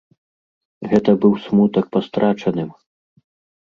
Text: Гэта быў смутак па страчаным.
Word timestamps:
Гэта 0.93 1.15
быў 1.27 1.33
смутак 1.45 1.85
па 1.95 2.05
страчаным. 2.09 2.69